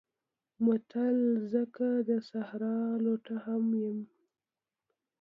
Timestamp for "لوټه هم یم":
3.05-3.99